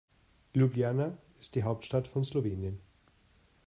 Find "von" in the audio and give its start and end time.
2.07-2.25